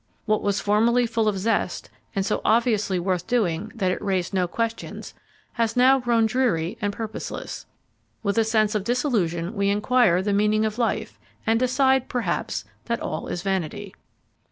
What 0.25 0.41
was 0.41 0.59
formerly 0.59 1.05
full 1.05 1.27
of 1.27 1.37
zest, 1.37 1.91
and 2.15 2.25
so 2.25 2.41
obviously 2.43 2.97
worth 2.97 3.27
doing 3.27 3.71
that 3.75 3.91
it 3.91 4.01
raised 4.01 4.33
no 4.33 4.47
questions, 4.47 5.13
has 5.53 5.77
now 5.77 5.99
grown 5.99 6.25
dreary 6.25 6.75
and 6.81 6.91
purposeless: 6.91 7.67
with 8.23 8.39
a 8.39 8.43
sense 8.43 8.73
of 8.73 8.83
disillusion 8.83 9.53
we 9.53 9.69
inquire 9.69 10.23
the 10.23 10.33
meaning 10.33 10.65
of 10.65 10.79
life, 10.79 11.19
and 11.45 11.59
decide, 11.59 12.09
perhaps, 12.09 12.65
that 12.85 12.99
all 12.99 13.27
is 13.27 13.43
vanity. 13.43 13.93